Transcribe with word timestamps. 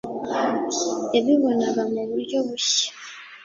Yabibonaga 1.13 1.81
mu 1.93 2.01
buryo 2.09 2.37
bushya. 2.47 2.89